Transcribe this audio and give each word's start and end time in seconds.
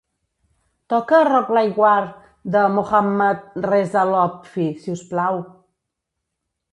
Toca 0.91 1.17
"rock 1.27 1.49
like 1.57 1.77
war" 1.81 2.05
de 2.55 2.63
Mohammad 2.77 3.45
Reza 3.69 4.07
Lotfi, 4.13 4.67
si 4.81 4.89
us 4.97 5.03
plau 5.13 5.35